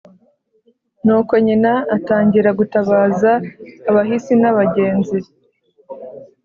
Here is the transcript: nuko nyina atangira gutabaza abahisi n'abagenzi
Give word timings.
nuko 1.05 1.33
nyina 1.45 1.73
atangira 1.97 2.49
gutabaza 2.59 3.31
abahisi 3.89 4.33
n'abagenzi 4.41 5.19